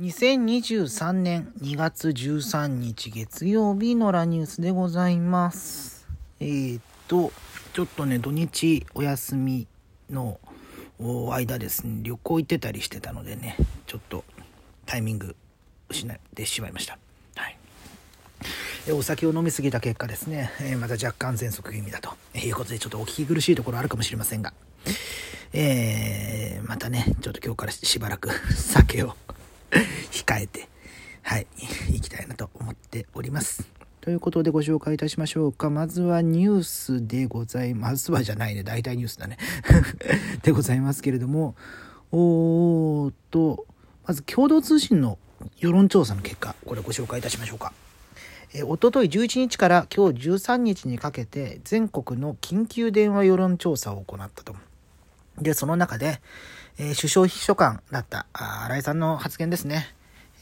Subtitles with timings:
[0.00, 6.08] 2023年2月13日月曜日のラニュースでございます。
[6.40, 7.30] えー、っと、
[7.74, 9.66] ちょっとね、土日お休み
[10.08, 10.40] の
[10.98, 14.24] 間ですね、旅行行ってたりしてたのでね、ちょっと
[14.86, 15.36] タイミング
[15.90, 16.96] 失ってしまいました。
[17.36, 17.58] はい。
[18.88, 24.54] えお酒を飲みすぎた結果ですね、えまた若干喘息気味だということで、ちょっとお聞き苦しいところあるかもしれませんが、
[25.52, 29.16] えーまたね、ちょっと今日からしばらく酒を
[30.10, 30.68] 控えて、
[31.22, 31.46] はい、
[31.90, 33.68] 行きたいなと思っております。
[34.00, 35.68] ということでご紹介いたしましょうか。
[35.68, 37.90] まずはニュースでございます。
[37.90, 38.62] まずはじゃないね。
[38.62, 39.36] 大体ニュースだね。
[40.42, 41.54] でございますけれども、
[42.10, 43.66] おーっと、
[44.06, 45.18] まず共同通信の
[45.58, 47.72] 世論調査の結果、これご紹介いたしましょうか。
[48.54, 54.56] え、おととい11日から今日13日にかけて全国の緊急電話世論調査を行ったと。
[55.38, 56.20] で、その中で、
[56.78, 59.94] えー首相秘書官だった新井さんの発言ですね。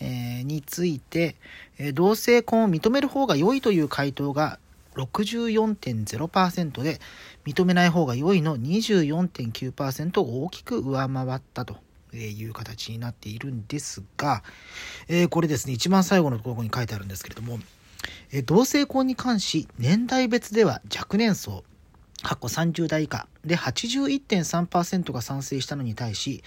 [0.00, 1.36] えーについて、
[1.78, 4.58] えー同性婚を認める方が良いという回答が
[4.96, 7.00] 64.0%で、
[7.44, 11.76] 認めない方が良いの24.9%を大きく上回ったと
[12.14, 14.42] いう形になっているんですが、
[15.08, 17.58] えーこれですね、一番最後のところに書いてあるんですけれども、
[18.32, 21.64] えー同性婚に関し、年代別では若年層、
[22.26, 26.42] 過去30代以下で81.3%が賛成したのに対し、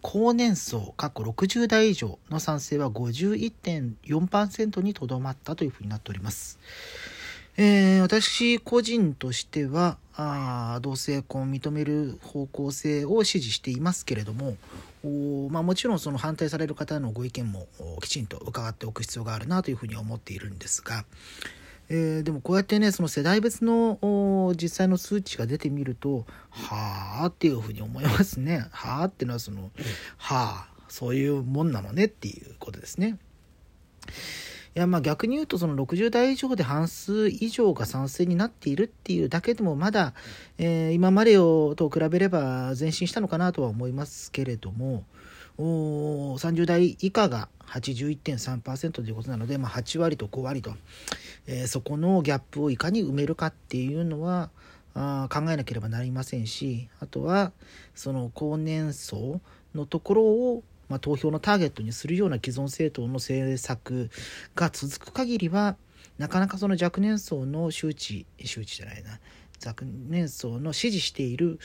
[0.00, 6.60] 高年層、過去60代以上の賛成は51.4%にとどまったというふうになっております。
[7.56, 14.56] えー私個人としてはあ同性婚を認める方向性を支持していますけれども
[15.04, 17.66] おまあ、もちろんその反対される方のご意見も
[18.02, 21.04] きちんと伺っておく必要があるなというふうに思っているんですが、
[21.88, 29.70] えーでもこうやってねその世代別の実際の数値が出てみるとはあっていうふうに思いますねはあっていうのはその
[30.16, 33.18] はあそういうもんなのねっていうことですね。
[34.76, 40.14] いやまあ逆に言うとその60代以上で半数以上が賛成になっているっていうだけでもまだ、
[40.58, 45.04] えー今までと比べれば前進したのかなとは思いますけれども
[45.58, 50.74] お30代以下が81.3%ということなので、まあ、8割と5割と、
[51.46, 54.50] えーそこのギャップをいかに埋めるかっていうのは
[54.94, 57.52] あ考えなければなりませんしあとは
[57.94, 59.40] その高年層
[59.74, 64.10] のところを、まあ、投票のターゲットにするような既存政党の政策
[64.54, 65.76] が続く限りは
[66.18, 69.18] なかなかその若年層の周知周知じゃないな
[69.64, 71.58] 若年層の支持している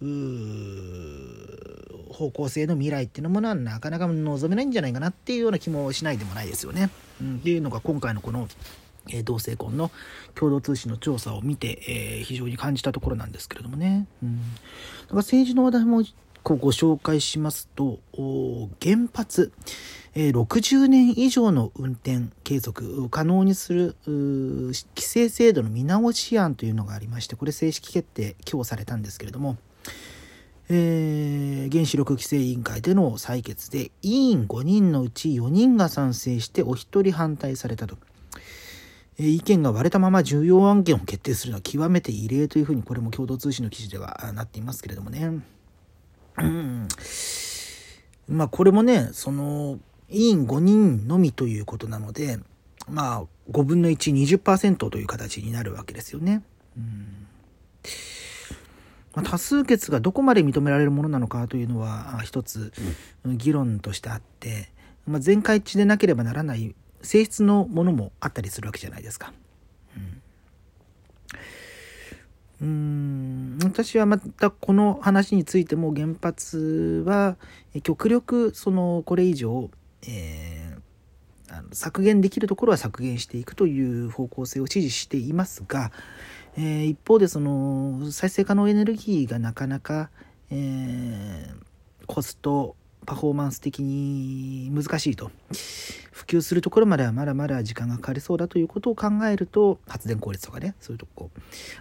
[0.00, 6.90] うー方向性の未来っていうものはなかなか望めないんじゃないかなっていうような気もしないでもないですよね。
[7.20, 8.48] うん、っていうのが今回のこの
[9.08, 9.90] えー同性婚の
[10.34, 14.06] 共同通信の調査を見て、えー非常に感じたところなんですけれどもね。
[14.22, 14.48] うん、だか
[15.10, 16.04] ら政治の話題も
[16.42, 18.00] こうご紹介しますと、
[18.80, 19.52] 原発、
[20.14, 29.56] えー60年以上の運転継続可能にする規制制度の見直し案というのがありまして、これ正式決定、今日されたんですけれども、
[30.68, 37.96] えー原子力規制委員会での採決で委員5人のうち4人が賛成してお一人反対されたと。
[39.18, 45.42] えー意見が割れたまま重要案件を決定するのは極めて異例というふうにこれも共同通信の記事ではなっていますけれどもね。
[48.28, 49.78] まあこれもね、その
[50.08, 52.38] 委員5人のみということなので、
[52.88, 56.42] まあ5分の1、20%という形になるわけですよね。
[56.76, 57.26] うん
[59.14, 62.72] まあ、多数決がどこまで認められるものなのかというのはあ一つ
[63.26, 64.68] 議論としてあって、
[65.06, 69.32] まあ、全会一致でなければならない性質のものもあったりするわけじゃないですか。
[72.60, 73.64] うん、うーん。
[73.64, 77.36] 私はまたこの話についても原発は
[77.74, 79.70] え極力そのこれ以上、
[80.06, 80.62] えー
[81.52, 85.92] あの削減できるところは削減していくという方向性を支持していますが、
[86.56, 90.10] えー一方でその再生可能エネルギーがなかなか、
[90.50, 91.62] えー
[92.06, 92.76] コスト
[93.06, 95.30] パフォーマンス的に難しいと。
[96.36, 101.30] 及するところまではまだまだ時間がかかりそうだということを考えると発電効率とかねそういうとこ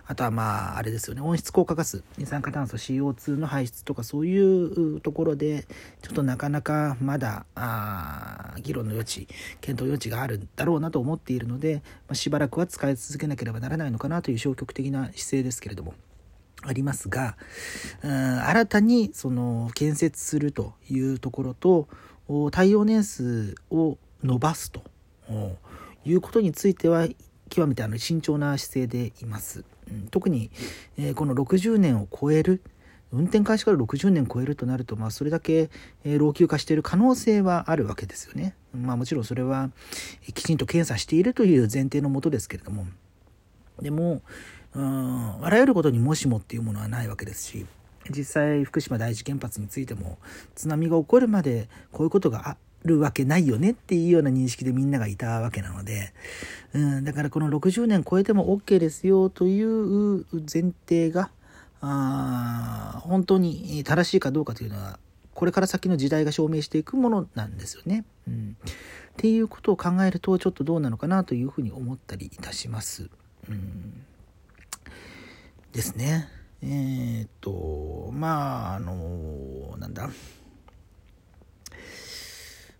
[0.05, 5.65] あとはまああれですよね温室効果ガス二酸化炭素 CO2 の排出とかそういうところで
[6.01, 9.27] ちょっとなかなかまだあ議論の余地
[9.61, 15.93] 検討余地があるんだろうなと思っているので、まあ、しばらくは使い続けなければならないのかなという消極的な姿勢ですけれども。
[16.63, 17.37] ありますが、
[18.03, 21.87] うん新たにその建設するというところと
[22.51, 24.83] 耐用年数を伸ばすと
[26.05, 27.07] いうことについては
[27.49, 29.63] 極めてあの慎重な姿勢でいます。
[30.09, 30.51] 特に、
[30.97, 32.61] えーこの60年を超える
[33.11, 35.69] 運転開始から60年超えるとなると、まあ、それだけ、
[36.05, 38.55] え老朽化している可能性はあるわけですよね。
[38.73, 39.69] まあ、もちろんそれは
[40.33, 42.87] きちんと検査しているという前提のもとですけれども
[43.81, 44.21] でも
[44.73, 47.65] うんあらゆることにもしもっていうものはないわけですし
[48.09, 50.17] 実際福島第一原発についても
[50.55, 56.13] 津波が起こるまでこういうことがあるわけないよねっていうような認識でみんながいたわけなので、
[56.73, 61.31] うん、だからこの60年超えても OK ですよという前提が
[61.81, 64.99] あ本当に正しいかどうかというのは
[65.33, 68.03] これから先の時代が証明していくものなんですよね。
[68.27, 73.09] うん、っていうことを考えるとちょっとどうなのかなというふうに思ったりいたします。
[73.49, 74.03] うん、
[75.71, 76.27] ですね。
[76.61, 80.09] えー、っとまああのなんだ？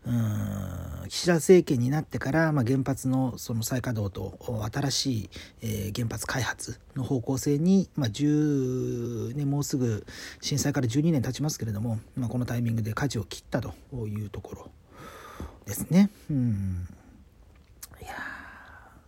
[0.05, 4.39] うん岸田政権になってから、まあ、原発のその再稼働と
[4.71, 5.29] 新しい、
[5.61, 10.05] えー、原発開発の方向性に、まあ、10年もうすぐ
[10.39, 13.73] 震災から12年経ちますけれども、まあ、このタイミングで舵を切ったと
[14.07, 14.69] いうところ
[15.65, 16.09] ですね。
[16.29, 16.87] うん
[18.01, 18.15] いや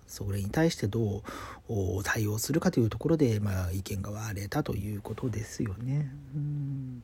[0.05, 1.23] それに対してど
[1.69, 6.11] う対応するかというところで、まあ、意見が割れたということですよね。
[6.35, 7.03] うん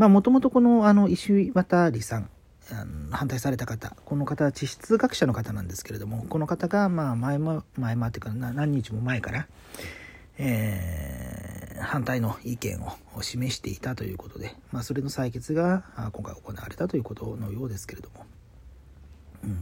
[0.00, 2.30] まあ、もともとこの、あの、石渡さん、
[3.10, 9.46] 反対された方、この方は地質学者の方なんですけれども、この方が、まあ、前も、前もっていうか、何日も前から、
[10.38, 12.82] えー、反対の意見
[13.14, 18.24] を示していたということで、まあ、それの採決が今回行われたということのようですけれども。
[19.44, 19.58] うん、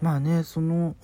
[0.00, 0.96] まあね、その、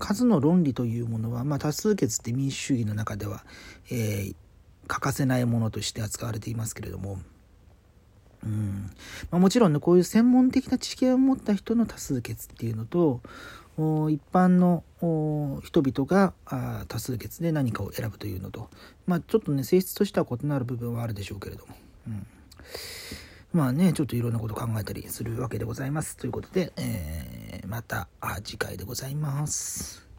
[0.00, 3.44] 数の論理というものは、まあ、多数決って民主主義の中では、
[3.88, 4.34] えー、
[4.90, 7.20] 欠かせないものとして扱われていますけれども、
[8.42, 8.90] うん。
[9.30, 13.20] まあ、もちろんねこういう専門的な知識を持った人の多数決っていうのと
[14.10, 14.82] 一般の
[15.62, 16.34] 人々が
[16.88, 18.68] 多数決で何かを選ぶというのと、
[19.06, 21.74] まあ、ちょっとね性質としては異なる部分はあるでしょうけれども、
[22.08, 22.26] うん、
[23.52, 26.16] まあねちょっといろんなこと考えたりするわけでございます。
[26.16, 28.08] ということで、えー、また
[28.42, 30.09] 次回でございます。